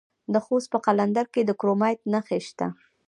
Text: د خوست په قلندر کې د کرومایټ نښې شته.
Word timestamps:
د 0.33 0.35
خوست 0.45 0.67
په 0.73 0.79
قلندر 0.85 1.25
کې 1.33 1.41
د 1.45 1.51
کرومایټ 1.59 1.99
نښې 2.13 2.39
شته. 2.47 2.67